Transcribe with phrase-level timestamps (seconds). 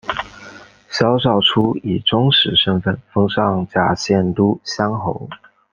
[0.89, 5.29] 萧韶初以宗室身份封上甲县都乡侯。